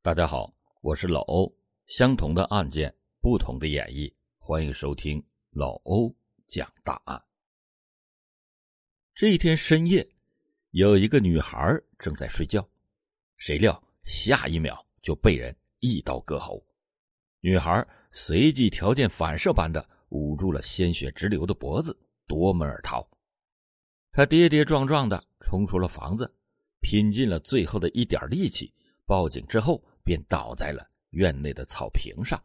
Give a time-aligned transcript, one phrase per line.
[0.00, 1.52] 大家好，我是老欧。
[1.88, 6.14] 相同的案件，不同的演绎，欢迎收听老欧
[6.46, 7.20] 讲大案。
[9.12, 10.08] 这一天深夜，
[10.70, 11.58] 有一个女孩
[11.98, 12.66] 正在睡觉，
[13.38, 16.64] 谁料下一秒就被人一刀割喉。
[17.40, 23.06] 女孩随即条件反射般的捂住了鲜血直流的脖子，夺门而逃。
[24.12, 26.32] 她跌跌撞撞的冲出了房子，
[26.80, 28.72] 拼尽了最后的一点力气。
[29.08, 32.38] 报警之后，便倒在了院内的草坪上。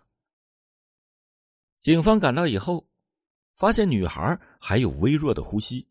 [1.82, 2.88] 警方赶到以后，
[3.58, 5.86] 发现女孩还有微弱的呼吸，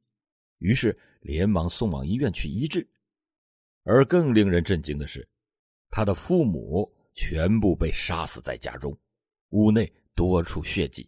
[0.60, 2.88] 于是连忙送往医院去医治。
[3.82, 5.28] 而更令人震惊的是，
[5.90, 8.98] 她的父母全部被杀死在家中，
[9.50, 11.06] 屋内多处血迹。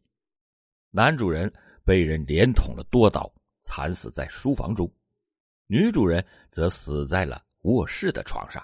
[0.91, 1.51] 男主人
[1.87, 4.87] 被人连捅了多刀，惨死在书房中；
[5.69, 8.63] 女主人则死在了卧室的床上。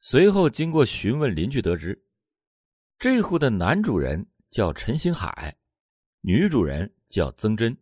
[0.00, 2.00] 随后，经过询问邻居，得知
[3.00, 5.56] 这户的男主人叫陈星海，
[6.20, 7.76] 女主人叫曾真，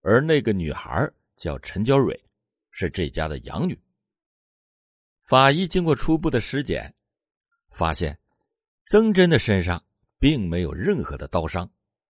[0.00, 2.20] 而那个女孩叫陈娇蕊，
[2.72, 3.80] 是这家的养女。
[5.22, 6.92] 法医经过初步的尸检，
[7.70, 8.18] 发现
[8.86, 9.82] 曾真的身上
[10.18, 11.70] 并没有任何的刀伤，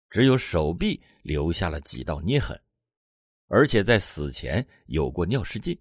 [0.08, 2.58] 只有手臂留下了几道捏痕，
[3.48, 5.77] 而且在死前有过尿失禁，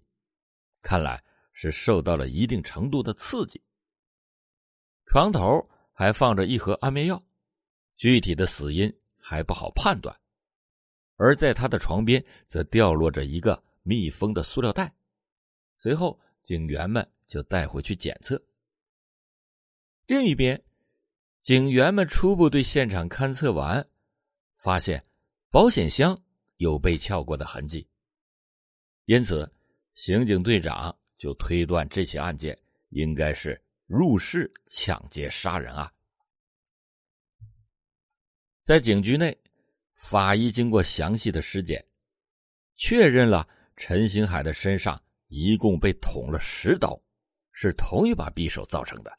[0.82, 1.22] 看来。
[1.52, 3.62] 是受到了一定程度的刺激。
[5.06, 7.22] 床头还放着一盒安眠药，
[7.96, 10.18] 具体的死因还不好判断。
[11.16, 14.92] 而在他的床边则掉落着一个密封的塑料袋。
[15.76, 18.42] 随后，警员们就带回去检测。
[20.06, 20.60] 另一边，
[21.42, 23.86] 警员们初步对现场勘测完，
[24.56, 25.04] 发现
[25.50, 26.20] 保险箱
[26.56, 27.86] 有被撬过的痕迹，
[29.04, 29.52] 因此，
[29.94, 30.96] 刑警队长。
[31.22, 35.88] 就推断这起案件应该是入室抢劫杀人案。
[38.64, 39.38] 在警局内，
[39.94, 41.86] 法医经过详细的尸检，
[42.74, 47.00] 确认了陈星海的身上一共被捅了十刀，
[47.52, 49.16] 是同一把匕首造成的。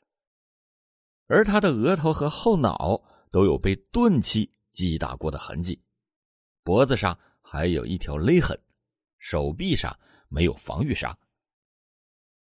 [1.28, 5.81] 而他的额头和后脑都有被钝器击打过的痕迹，
[6.64, 8.59] 脖子上还有一条勒痕，
[9.20, 9.97] 手臂上
[10.28, 11.18] 没有防御伤。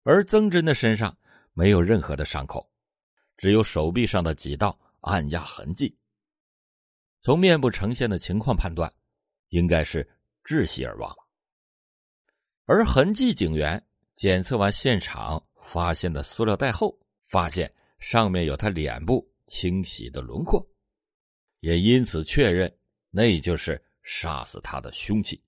[0.03, 1.16] 而曾真的身上
[1.53, 2.66] 没有任何的伤口，
[3.37, 5.94] 只有手臂上的几道按压痕迹。
[7.22, 8.91] 从面部呈现的情况判断，
[9.49, 10.09] 应该是
[10.43, 11.15] 窒息而亡。
[12.65, 13.84] 而痕迹警员
[14.16, 20.67] 检测完现场发现的塑料袋后，发现上面有他脸部清晰的轮廓，
[21.61, 22.75] 也因此确认
[23.11, 25.43] 那就是杀死他的凶器。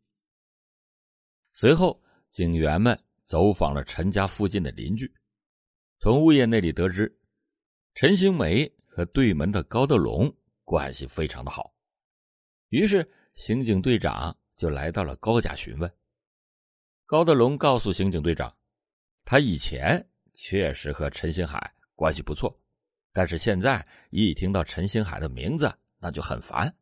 [1.55, 1.99] 随后，
[2.31, 2.99] 警员们。
[3.25, 5.13] 走访了陈家附近的邻居，
[5.99, 7.15] 从物业那里得知，
[7.95, 10.35] 陈兴梅和对门的高德龙
[10.65, 11.75] 关系非常的好。
[12.69, 15.91] 于是，刑警队长就来到了高家询问。
[17.07, 18.55] 高德龙告诉刑警队长，
[19.25, 22.59] 他以前确实和陈星海关系不错，
[23.13, 26.75] 但是现在一听到陈星海的名字，那就很烦。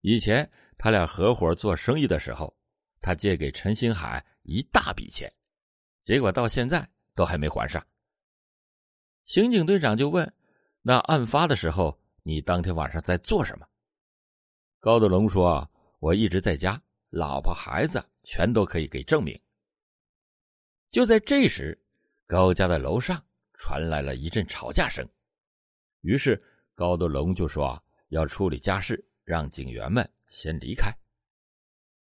[0.00, 2.56] 以前他俩合伙做生意的时候，
[3.00, 5.32] 他借给陈星海一大笔钱。
[6.02, 7.84] 结果到现在都还没还上。
[9.24, 10.32] 刑警队长就问
[10.82, 13.66] ：“那案发的时候，你当天晚上在做什么？”
[14.78, 15.68] 高德龙说
[15.98, 16.80] ：“我一直在家，
[17.10, 19.36] 老婆孩子全都可以给证明。”
[20.92, 21.76] 就在这时，
[22.24, 23.20] 高家的楼上
[23.54, 25.04] 传来了一阵吵架声，
[26.02, 26.40] 于是
[26.74, 30.96] 高德龙就说：“要处理家事，让警员们先离开。”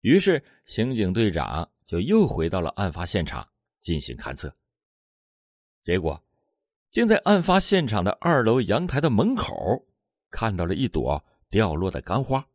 [0.02, 3.50] 于是刑警队长就又回到了案发现场。
[3.80, 4.54] 进行勘测，
[5.82, 6.22] 结果
[6.92, 9.56] 竟在案发现场的二楼阳台的门口
[10.30, 12.46] 看到了一朵掉落的干花，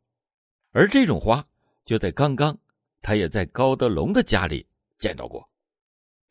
[0.73, 1.43] 而这种花
[1.85, 2.55] 就在刚刚，
[3.01, 5.49] 他也在高德龙的家里见到过，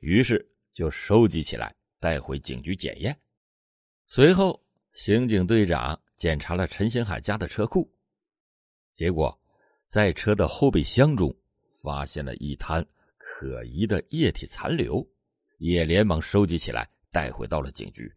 [0.01, 3.19] 于是就收集起来带回警局检验。
[4.05, 4.63] 随后，
[4.93, 7.91] 刑警队长检查了陈星海家的车库，
[8.93, 9.35] 结果
[9.87, 11.35] 在车的后备箱中
[11.81, 12.85] 发现了一滩。
[13.17, 15.07] 可疑的液体残留，
[15.59, 18.11] 也连忙收集起来，带回到了警局。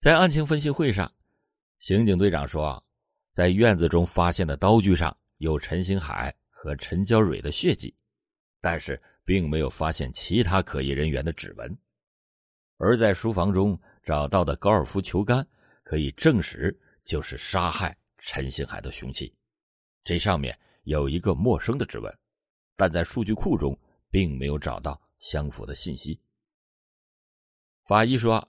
[0.00, 1.12] 在案情分析会上，
[1.80, 2.82] 刑警队长说，
[3.32, 7.94] 在院子中发现的刀具上有陈星海和陈娇蕊的血迹，
[8.60, 11.76] 但是并没有发现其他可疑人员的指纹。
[12.78, 15.46] 而在书房中找到的高尔夫球杆，
[15.82, 16.74] 可以证实
[17.04, 19.34] 就是杀害陈星海的凶器。
[20.04, 20.56] 这上面
[20.86, 22.12] 有一个陌生的指纹。
[22.78, 23.78] 但在数据库中
[24.10, 26.20] 并没有找到相符的信息。
[27.86, 28.46] 法医说，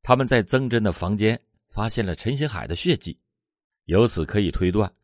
[0.00, 1.40] 他们在曾真的房间
[1.70, 3.18] 发现了陈新海的血迹，
[3.86, 4.94] 由此可以推断，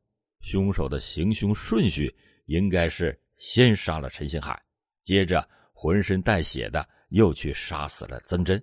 [0.41, 2.15] 凶手的行凶顺序
[2.47, 4.62] 应该是先杀了陈新海，
[5.03, 8.62] 接着浑身带血的又去杀死了曾真，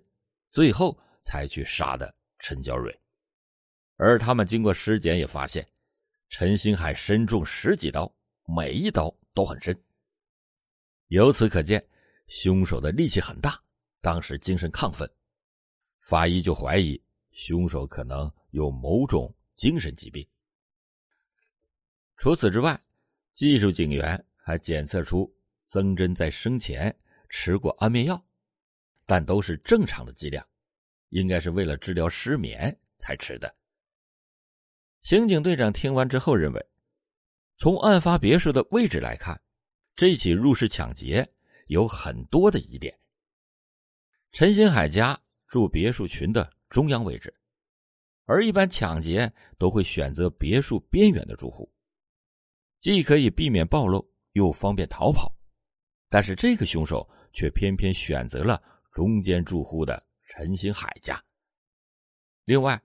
[0.50, 2.98] 最后才去杀的陈娇蕊。
[3.98, 5.68] 而他们经过尸检也发现，
[6.30, 8.14] 陈新海身中十几刀，
[8.46, 9.78] 每一刀都很深。
[11.08, 11.84] 由此可见，
[12.28, 13.62] 凶手的力气很大，
[14.02, 15.10] 当时精神亢奋。
[16.02, 17.02] 法医就怀疑
[17.32, 20.28] 凶手可能有某种精神疾病。
[22.18, 22.80] 除此之外，
[23.34, 25.34] 技术警员还检测出
[25.66, 26.94] 曾真在生前
[27.30, 28.22] 吃过安眠药，
[29.06, 30.46] 但都是正常的剂量，
[31.10, 33.57] 应该是为了治疗失眠才吃的。
[35.08, 36.70] 刑警队长听完之后认为，
[37.56, 39.42] 从案发别墅的位置来看，
[39.96, 41.26] 这起入室抢劫
[41.68, 42.94] 有很多的疑点。
[44.34, 45.18] 陈新海家
[45.48, 47.34] 住别墅群的中央位置，
[48.26, 51.72] 而一般抢劫都会选择别墅边缘的住户，
[52.82, 55.34] 既可以避免暴露，又方便逃跑。
[56.10, 58.62] 但是这个凶手却偏偏选择了
[58.92, 61.24] 中间住户的陈新海家。
[62.44, 62.78] 另外，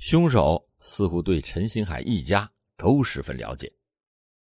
[0.00, 0.66] 凶手。
[0.82, 3.70] 似乎对陈新海一家都十分了解，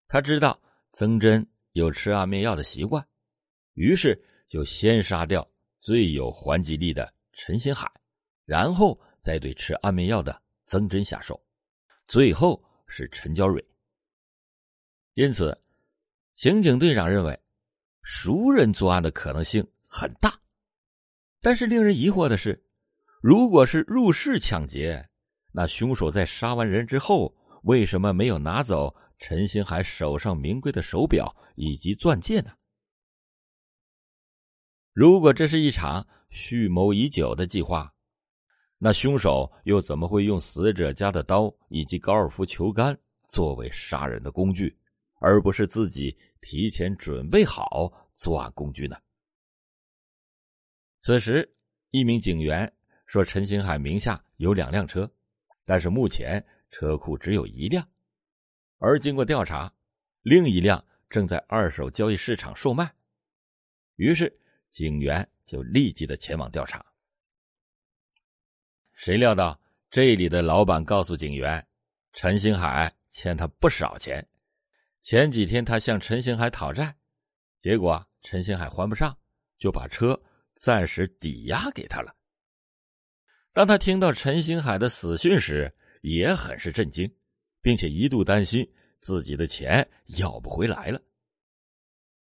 [0.07, 0.59] 他知道
[0.91, 3.07] 曾真有吃安眠药的习惯，
[3.75, 5.47] 于是就先杀掉
[5.79, 7.87] 最有还击力的陈新海，
[8.43, 11.39] 然后再对吃安眠药的曾真下手，
[12.07, 13.63] 最后是陈娇蕊。
[15.13, 15.55] 因此，
[16.33, 17.39] 刑警队长认为
[18.01, 20.41] 熟人作案的可能性很大。
[21.39, 22.59] 但是令人疑惑的是，
[23.21, 25.07] 如果是入室抢劫，
[25.57, 32.51] 那凶手在杀完人之后，为什么没有拿走陈新海手上名贵的手表以及钻戒呢？
[34.91, 37.89] 如果这是一场蓄谋已久的计划，
[38.77, 42.97] 那凶手又怎么会用死者家的刀以及高尔夫球杆
[43.29, 44.77] 作为杀人的工具，
[45.21, 48.97] 而不是自己提前准备好作案工具呢？
[50.99, 51.49] 此时，
[51.91, 52.69] 一名警员
[53.05, 55.09] 说：“陈新海名下有两辆车。”
[55.65, 57.87] 但是目前车库只有一辆，
[58.77, 59.73] 而经过调查，
[60.21, 62.93] 另一辆正在二手交易市场售卖。
[63.95, 64.31] 于是
[64.69, 66.85] 警员就立即的前往调查。
[68.93, 69.59] 谁料到
[69.89, 71.65] 这里的老板告诉警员，
[72.13, 74.25] 陈星海欠他不少钱，
[75.01, 76.95] 前几天他向陈星海讨债，
[77.59, 79.17] 结果陈星海还不上，
[79.57, 80.21] 就把车
[80.53, 82.14] 暂时抵押给他了。
[83.55, 87.09] 当他听到陈星海的死讯时，也很是震惊，
[87.61, 88.69] 并且一度担心
[88.99, 89.87] 自己的钱
[90.17, 91.01] 要不回来了。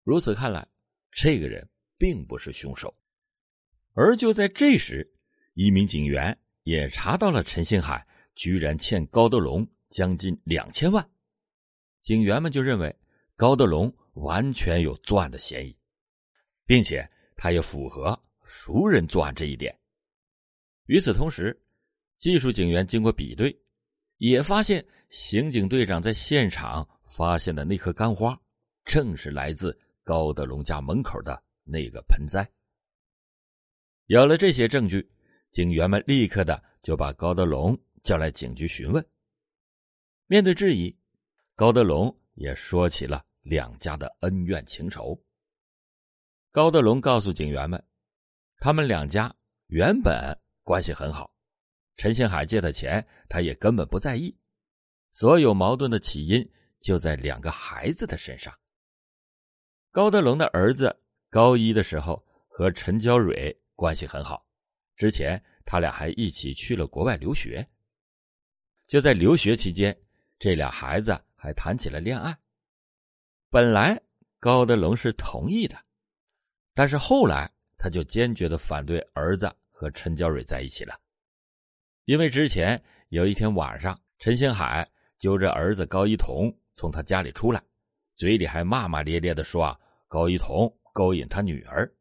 [0.03, 0.69] 如此看来，
[1.11, 1.67] 这个人
[1.97, 2.95] 并不是凶手。
[3.95, 5.11] 而就在这时，
[5.55, 11.09] 一名警员也查到了陈星海居然欠高德龙将近两千万，
[12.03, 12.95] 警员们就认为
[13.35, 15.75] 高德龙完全有作案的嫌疑，
[16.67, 19.75] 并且他也符合熟人作案这一点。
[20.87, 21.59] 与此同时，
[22.19, 23.57] 技术警员经过比对，
[24.19, 28.39] 也发现刑警队长在现场发现的那颗干花，
[28.85, 32.47] 正是来自高德龙家门口的那个盆栽。
[34.07, 35.11] 有了这些证据，
[35.53, 39.03] 警员们立刻的就把高德龙叫来警局询问。
[40.27, 40.95] 面对质疑，
[41.55, 45.19] 高德龙也说起了两家的恩怨情仇。
[46.51, 47.83] 高德龙告诉警员们，
[48.59, 49.35] 他们两家
[49.69, 50.39] 原本。
[50.65, 51.31] 关系很好，
[51.97, 54.37] 陈新海借的钱，他也根本不在意。
[55.11, 58.53] 所有矛盾的起因就在两个孩子的身上。
[59.93, 64.45] 高德龙的儿子高一的时候和陈娇蕊关系很好，
[64.97, 67.65] 之前他俩还一起去了国外留学。
[68.87, 69.97] 就在留学期间，
[70.39, 72.37] 这俩孩子还谈起了恋爱。
[73.51, 74.01] 本来
[74.41, 75.79] 高德龙是同意的，
[76.75, 79.55] 但是后来他就坚决的反对儿子。
[79.77, 80.97] 和陈娇蕊在一起了，
[82.05, 84.89] 因为之前有一天晚上，陈星海
[85.19, 87.61] 揪着儿子高一彤从他家里出来，
[88.15, 91.93] 嘴里还骂骂咧咧的说：“啊，高一彤勾引他女儿。”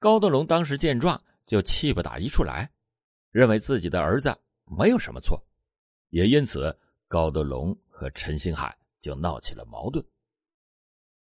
[0.00, 2.68] 高德龙当时见状就气不打一处来，
[3.30, 5.40] 认为自己的儿子没有什么错，
[6.08, 10.04] 也因此高德龙和陈星海就闹起了矛盾。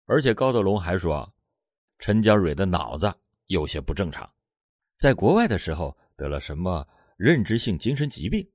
[0.04, 1.34] 而且高德龙还说，
[2.00, 3.12] 陈娇蕊的脑子
[3.48, 4.30] 有些不正常。
[4.98, 6.88] 在国外的时候得了什么
[7.18, 8.48] 认知性精神疾病，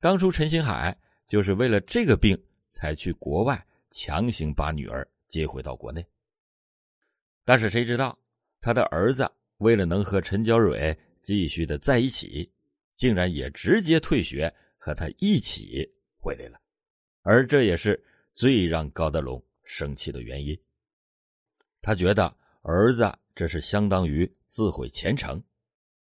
[0.00, 2.36] 当初陈星海就是为了这个病
[2.70, 6.04] 才去国外强行把女儿接回到国内。
[7.44, 8.18] 但是谁知道
[8.60, 12.50] 他的儿子为了能和陈娇蕊继续的在一起，
[12.96, 15.88] 竟然也直接退学，和他一起
[16.18, 16.60] 回来了。
[17.22, 20.56] 而这也是最让高德龙生气的原因。
[21.80, 25.40] 他觉得儿子这是相当于自毁前程，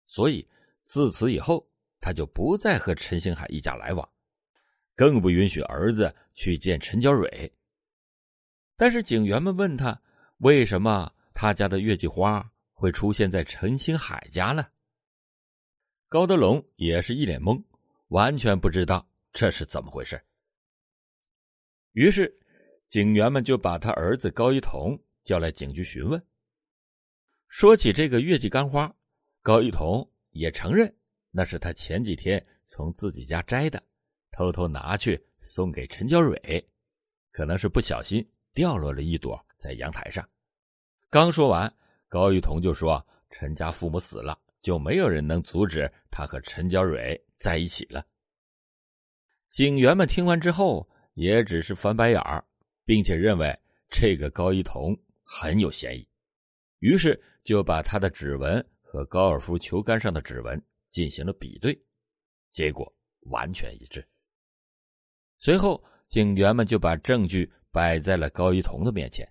[0.08, 0.50] 所以
[0.84, 4.12] 自此以后，他就不再和陈星海一家来往，
[4.96, 7.54] 更不允许儿子去见陈娇蕊。
[8.76, 10.02] 但是警员们问他，
[10.40, 14.66] 为什么他家的月季花会出现在陈星海家呢？
[16.10, 17.64] 高德龙也是一脸懵，
[18.08, 20.20] 完全不知道这是怎么回事。
[21.92, 22.36] 于是，
[22.88, 26.20] 警员们就把他儿子高一彤叫来警局询问。
[27.52, 28.92] 说起这个月季干花，
[29.42, 30.92] 高玉彤也承认
[31.32, 33.84] 那是他前几天从自己家摘的，
[34.32, 36.66] 偷偷拿去送给陈娇蕊，
[37.30, 40.28] 可能是不小心掉落了一朵在阳台上。
[41.10, 41.72] 刚说完，
[42.08, 48.02] 高玉彤就说：“陈家父母死了，就没有人能阻止他和陈娇蕊在一起了。”
[49.52, 50.90] 警员们听完之后。
[51.16, 52.42] 也只是翻白眼儿，
[52.86, 53.54] 并且认为
[53.90, 56.08] 这个高一彤很有嫌疑，
[56.82, 60.62] 于是就把他的指纹和高尔夫球杆上的指纹
[60.92, 61.76] 进行了比对，
[62.52, 62.94] 结果
[63.32, 64.08] 完全一致。
[65.40, 69.28] 随后，警员们就把证据摆在了高一彤的面前。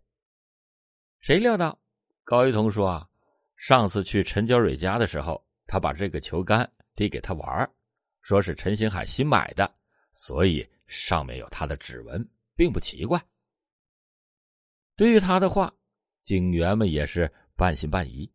[1.20, 1.78] 谁料到，
[2.24, 3.08] 高一彤说：“啊，
[3.56, 7.70] 上次去陈娇蕊家的时候，他把这个球杆递给他玩，
[8.22, 9.72] 说是陈星海新买的，
[10.12, 13.24] 所以。”上面有他的指纹，并不奇怪。
[14.96, 15.72] 对于他的话，
[16.24, 18.26] 警员们也是半信半疑，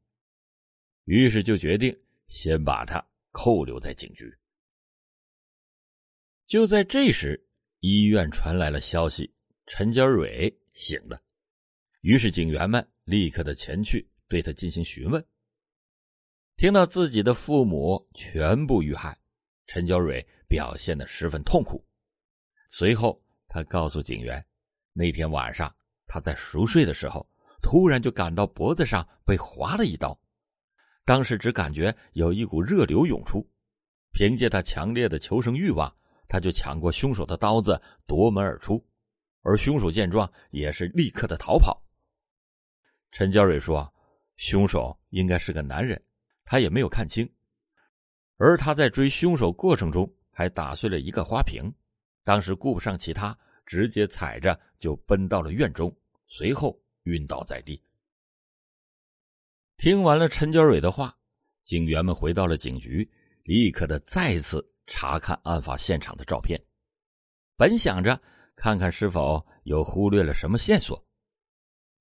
[1.06, 4.32] 于是就决定先把他扣留在警局。
[6.46, 7.44] 就在这时，
[7.80, 9.34] 医院传来了消息：
[9.66, 11.20] 陈娇蕊醒了。
[12.02, 15.26] 于是警员们立刻的前去对他进行询问。
[16.56, 19.20] 听到自己的父母全部遇害，
[19.66, 21.84] 陈娇蕊表现的十分痛苦。
[22.70, 24.46] 随后，他告诉警员，
[24.94, 27.28] 那天晚上他在熟睡的时候，
[27.66, 30.16] 突然就感到脖子上被划了一刀，
[31.04, 33.44] 当时只感觉有一股热流涌出。
[34.12, 35.92] 凭借他强烈的求生欲望，
[36.28, 38.80] 他就抢过凶手的刀子，夺门而出。
[39.42, 41.84] 而凶手见状，也是立刻的逃跑。
[43.12, 43.92] 陈娇蕊说
[44.38, 46.00] ：“凶手应该是个男人，
[46.46, 47.28] 他也没有看清。
[48.38, 51.64] 而他在追凶手过程中，还打碎了一个花瓶。”
[52.24, 55.92] 当时顾不上其他，直接踩着就奔到了院中，
[56.28, 57.82] 随后晕倒在地。
[59.78, 61.18] 听完了陈娇蕊的话，
[61.64, 63.10] 警员们回到了警局，
[63.44, 66.62] 立刻的再次查看案发现场的照片，
[67.58, 68.22] 本想着
[68.56, 71.04] 看看是否有忽略了什么线索，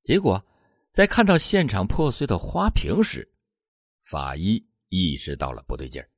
[0.02, 0.44] 结果
[0.92, 3.28] 在看到现场破碎的花瓶时，
[4.02, 6.08] 法医意识到了不对劲儿，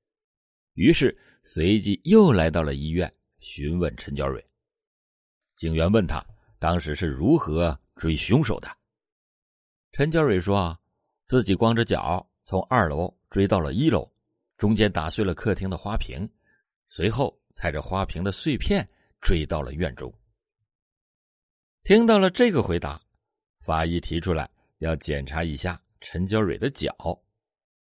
[0.74, 3.12] 于是随即又来到了医院。
[3.38, 4.44] 询问陈娇蕊，
[5.56, 6.24] 警员问他
[6.58, 8.68] 当时是如何追凶手的。
[9.92, 10.78] 陈娇蕊说
[11.26, 14.08] ：“自己光着脚从二楼追到了一楼，
[14.56, 16.30] 中间打碎了客厅的花瓶，
[16.86, 18.88] 随后踩着花瓶的碎片
[19.20, 20.12] 追到了院中。”
[21.82, 23.02] 听到了这个回答，
[23.60, 26.94] 法医提出来要检查一下陈娇蕊的脚，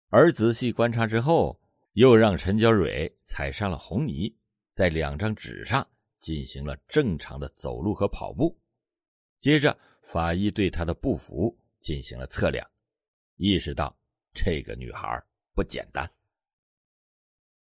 [0.10, 1.60] 而仔细观察之后，
[1.94, 4.34] 又让陈娇蕊踩上了红泥。
[4.74, 5.88] 在两张纸上
[6.20, 8.60] 进行了正常的走路和跑步，
[9.40, 12.66] 接着法医对她的步幅进行了测量，
[13.36, 13.96] 意识到
[14.34, 15.22] 这个女孩
[15.54, 16.10] 不简单。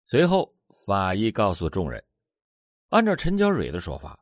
[0.05, 0.53] 随后，
[0.87, 2.03] 法医告诉众人，
[2.89, 4.19] 按照陈娇蕊的说法，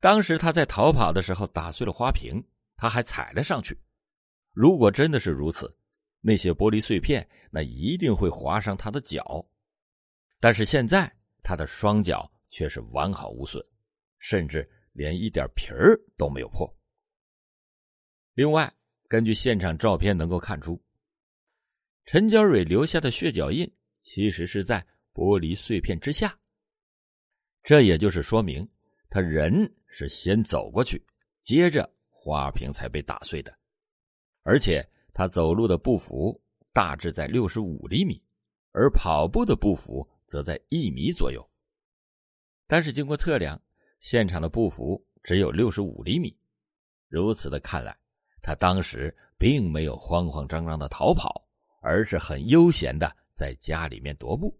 [0.00, 2.42] 当时她在逃跑的时候打碎了花瓶，
[2.76, 3.78] 她还踩了上去。
[4.52, 5.74] 如果真的是如此，
[6.20, 9.46] 那些玻璃碎片那一定会划伤她的脚，
[10.38, 11.10] 但是现在。
[11.46, 13.62] 她的双脚却是完好无损，
[14.18, 16.66] 甚至连一点皮儿都没有破。
[18.34, 18.72] 另外，
[19.08, 20.80] 根据现场照片能够看出，
[22.04, 23.68] 陈娇蕊留下的血脚印
[24.00, 26.38] 其实是在玻璃碎片之下。
[27.62, 28.68] 这也就是说明，
[29.08, 29.52] 他人
[29.86, 31.02] 是先走过去，
[31.40, 33.56] 接着花瓶才被打碎的，
[34.42, 36.38] 而且他走路的步幅
[36.72, 38.22] 大致在六十五厘米，
[38.72, 40.06] 而跑步的步幅。
[40.26, 41.46] 则在一米左右，
[42.66, 43.62] 但是经过测量，
[44.00, 46.34] 现场的步幅只有六十五厘米。
[47.06, 47.94] 如此的看来，
[48.44, 51.48] 他当时并没有慌慌张张的逃跑，
[51.80, 54.54] 而是很悠闲的在家里面踱步。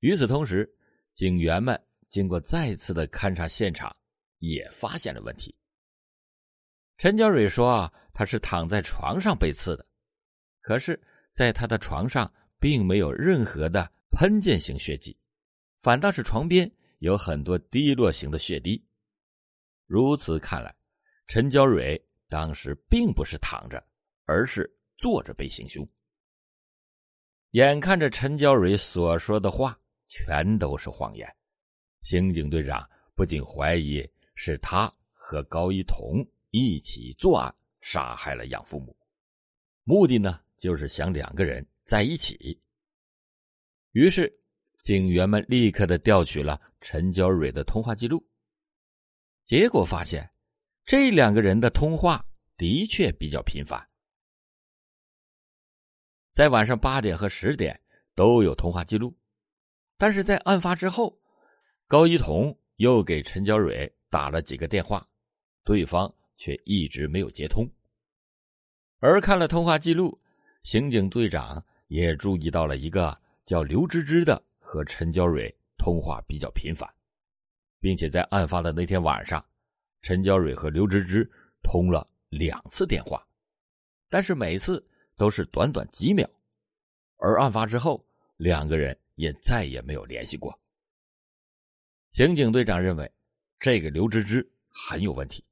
[0.00, 0.66] 与此同时，
[1.12, 1.78] 警员们
[2.08, 3.94] 经过再次的勘察现场，
[4.38, 5.54] 也发现了问题。
[6.96, 9.86] 陈娇蕊说：“啊他是躺在床上被刺的，
[10.60, 11.00] 可是
[11.32, 15.16] 在他的床上并没有任何的喷溅性血迹，
[15.78, 18.84] 反倒是床边有很多滴落型的血滴。
[19.86, 20.74] 如此看来，
[21.28, 23.82] 陈娇蕊当时并不是躺着，
[24.24, 25.88] 而是坐着被行凶。
[27.52, 31.26] 眼看着陈娇蕊所说的话全都是谎言，
[32.02, 38.94] 刑警队长不仅怀疑是他和高一彤一起作案杀害了养父母，
[39.84, 42.60] 目的呢就是想两个人在一起。
[43.92, 44.30] 于是，
[44.82, 48.22] 警员们立刻的调取了陈娇蕊的通话记录，
[49.46, 50.30] 结果发现
[50.88, 52.24] 这两个人的通话
[52.56, 53.78] 的确比较频繁。
[56.32, 57.78] 在晚上八点和十点
[58.14, 59.14] 都有通话记录，
[59.98, 61.20] 但是在案发之后，
[61.86, 65.06] 高一彤又给陈娇蕊打了几个电话，
[65.62, 67.70] 对方却一直没有接通。
[68.98, 70.18] 而看了通话记录，
[70.62, 73.14] 刑警队长也注意到了一个
[73.44, 76.88] 叫刘芝芝的和陈娇蕊通话比较频繁，
[77.78, 79.44] 并且在案发的那天晚上，
[80.02, 81.30] 陈娇蕊和刘芝芝
[81.62, 83.26] 通了两次电话，
[84.08, 84.84] 但是每次。
[85.18, 86.24] 都是短短几秒，
[87.16, 90.56] 而案发之后，两个人也再也没有联系过。
[92.12, 93.12] 刑警队长认为
[93.58, 95.44] 这个刘芝芝很有问题，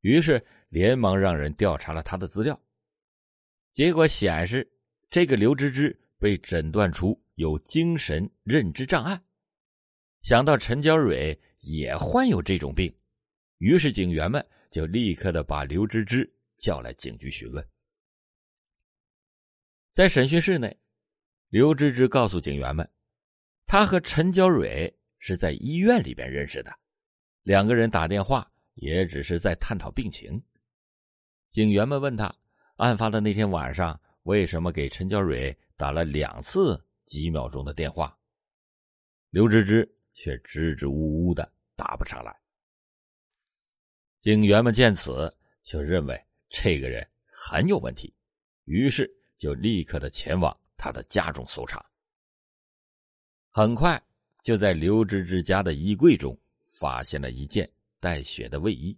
[0.00, 2.60] 于是连忙让人调查了他的资料。
[3.72, 4.68] 结果显示，
[5.08, 9.22] 这个刘芝芝被诊断出有精神认知障碍。
[10.22, 12.92] 想到陈娇蕊也患有这种病，
[13.62, 17.64] 于是警员们就立刻的把刘芝芝叫来警局询问。
[19.92, 20.76] 在审讯室内，
[21.48, 22.90] 刘芝芝告诉警员们，
[23.64, 26.76] 他和陈娇蕊是在医院里边认识的，
[27.44, 30.42] 两个人打电话也只是在探讨病情。
[31.48, 32.34] 警员们问他，
[32.78, 38.18] 案发的那天晚上为什么给陈娇蕊打了两次几秒钟的电话？
[39.30, 42.41] 刘芝芝却支支吾吾的答不上来。
[44.22, 45.30] 警员们见此
[45.62, 48.10] 就认为这个人很有问题，
[48.64, 49.14] 于是。
[49.38, 51.84] 就立刻的前往他的家中搜查。
[53.50, 54.00] 很快
[54.44, 56.38] 就在刘芝芝家的衣柜中
[56.78, 58.96] 发现了一件带血的卫衣，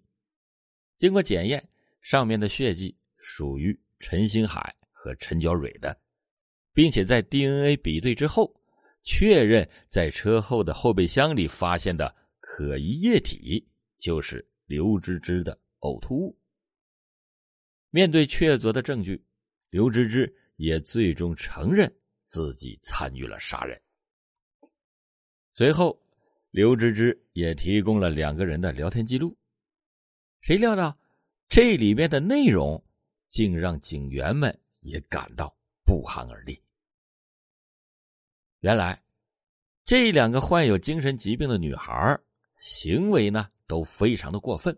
[0.99, 1.67] 经过检验，
[2.03, 5.99] 上面的血迹属于陈星海和陈娇蕊的，
[6.75, 8.55] 并且在 DNA 比对之后，
[9.03, 16.39] 确认在车后的后备箱里发现的可疑液体就是刘芝芝的呕吐物。
[17.91, 19.25] 面对确凿的证据。
[19.71, 23.83] 刘芝芝也最终承认自己参与了杀人。
[25.53, 26.01] 随后，
[26.53, 29.37] 刘芝芝也提供了两个人的聊天记录。
[30.43, 30.97] 谁料到，
[31.49, 32.81] 这里面的内容
[33.29, 35.53] 竟让警员们也感到
[35.85, 36.63] 不寒而栗。
[38.61, 39.03] 原来，
[39.85, 42.17] 这两个患有精神疾病的女孩
[42.65, 44.75] 行为呢都非常的过分，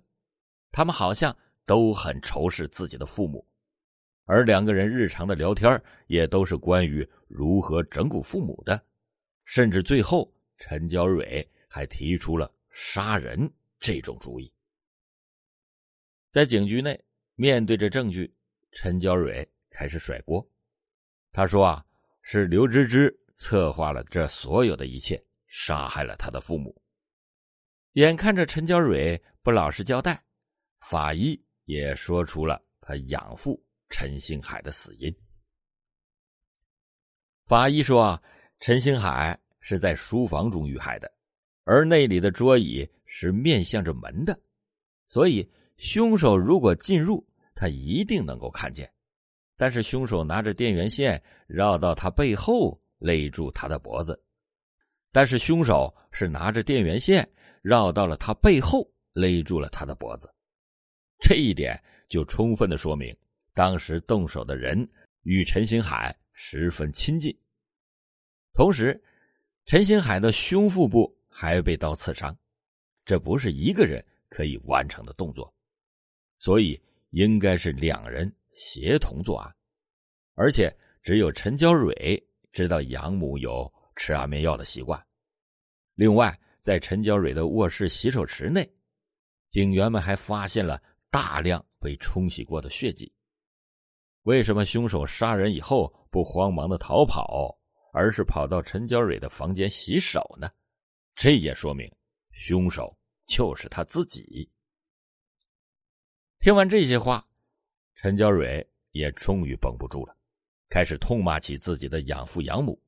[0.72, 3.46] 他们好像都很仇视自己的父母。
[4.24, 8.84] 而两个人日常的聊天也都是关于如何整蛊父母的，
[9.44, 14.52] 甚至最后陈娇蕊还提出了杀人这种主意。
[16.32, 17.00] 在警局内，
[17.36, 18.34] 面对着证据，
[18.72, 20.44] 陈娇蕊开始甩锅。
[21.30, 21.86] 他说：“啊，
[22.20, 26.76] 是刘芝芝策划了这所有的一切，杀害了他的父母。”
[27.96, 30.22] 眼看着陈娇蕊不老实交代，
[30.80, 33.58] 法医也说出了他养父。
[33.88, 35.14] 陈星海的死因，
[37.46, 38.20] 法医说，
[38.60, 41.10] 陈星海是在书房中遇害的，
[41.64, 44.38] 而那里的桌椅是面向着门的，
[45.06, 48.92] 所以凶手如果进入，他一定能够看见。
[49.56, 54.20] 但是凶手拿着电源线绕到他背后勒住他的脖子，
[55.12, 57.28] 但是凶手是拿着电源线
[57.62, 60.32] 绕到了他背后勒住了他的脖子，
[61.20, 63.16] 这一点就充分的说明。
[63.54, 64.86] 当时动手的人
[65.22, 67.34] 与陈星海十分亲近，
[68.52, 69.02] 同时，
[69.64, 72.36] 陈星海的胸腹部还被刀刺伤，
[73.06, 75.50] 这不是一个人可以完成的动作，
[76.36, 76.78] 所以
[77.10, 79.56] 应该是两人协同作案，
[80.34, 80.70] 而且
[81.02, 85.04] 只有陈娇蕊知道养母有吃安眠药的习惯。
[85.94, 88.70] 另外，在陈娇蕊的卧室洗手池内，
[89.50, 90.80] 警员们还发现了
[91.10, 93.12] 大量被冲洗过的血迹。
[94.22, 97.56] 为什么凶手杀人以后不慌忙的逃跑，
[97.92, 100.50] 而是跑到陈娇蕊的房间洗手呢？
[101.14, 101.90] 这也说明
[102.32, 104.50] 凶手就是他自己。
[106.40, 107.26] 听完这些话，
[107.94, 110.14] 陈娇蕊也终于绷不住了，
[110.68, 112.78] 开始痛骂起自己的养父养母。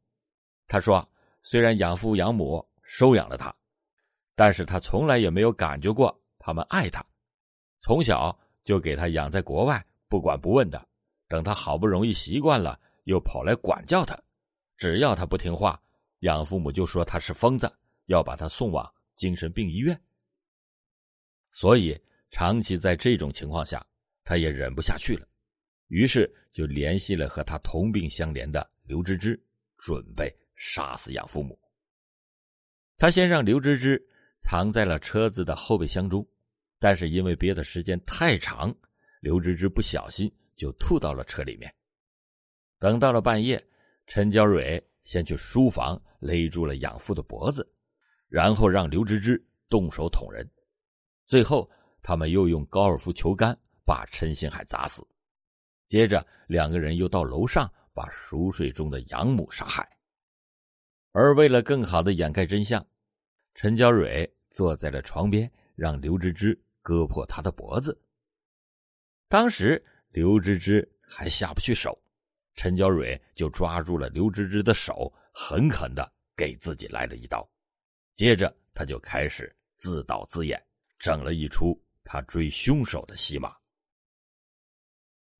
[0.69, 1.07] 他说
[1.43, 3.53] ：“虽然养父养母收养了他，
[4.37, 7.05] 但是他从来也没有感觉过他们爱他。
[7.81, 10.87] 从小就给他养在国外，不管不问的。
[11.27, 14.19] 等他好不容易习惯了，又跑来管教他。
[14.77, 15.81] 只要他不听话，
[16.21, 17.71] 养父母就说他是疯子，
[18.07, 19.99] 要把他送往精神病医院。
[21.53, 21.99] 所以
[22.31, 23.85] 长期在这种情况下，
[24.23, 25.27] 他也忍不下去了。”
[25.89, 29.43] 于是就联系了和他同病相怜的刘芝芝，
[29.79, 31.59] 准备杀死养父母。
[32.99, 34.05] 他先让刘芝芝
[34.39, 36.27] 藏在了车子的后备箱中，
[36.79, 38.75] 但是因为憋的时间太长，
[39.21, 41.73] 刘芝芝不小心就吐到了车里面。
[42.79, 43.65] 等到了半夜，
[44.07, 47.69] 陈娇蕊先去书房勒住了养父的脖子，
[48.29, 50.49] 然后让刘芝芝动手捅人。
[51.27, 51.71] 最后，
[52.03, 55.07] 他们又用高尔夫球杆把陈星海砸死。
[55.89, 59.89] 接着，两个人又到楼上把熟睡中的养母杀害。
[61.21, 62.87] 而为了更好的掩盖真相，
[63.53, 68.01] 陈娇蕊坐在了床边，让刘芝芝割破她的脖子。
[69.27, 72.01] 当时刘芝芝还下不去手，
[72.55, 77.45] 陈娇蕊就抓住了刘芝芝的手，狠狠的给自己来了一刀。
[78.15, 80.65] 接着，他就开始自导自演，
[81.01, 83.57] 整了一出他追凶手的戏码。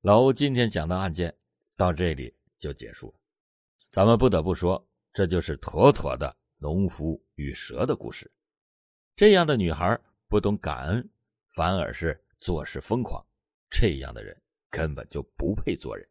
[0.01, 1.33] 老欧今天讲的案件
[1.77, 3.21] 到这里就结束了，
[3.93, 4.85] 咱们不得不说，
[5.19, 8.31] 这就是妥妥的农夫与蛇的故事。
[9.17, 11.11] 这样的女孩不懂感恩，
[11.51, 13.27] 反而是做事疯狂，
[13.69, 16.09] 这样的人根本就不配做人。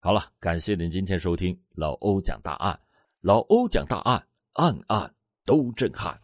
[0.00, 2.78] 好了，感谢您今天收听老欧讲大案，
[3.22, 5.14] 老欧讲大案，案案
[5.46, 6.22] 都震撼。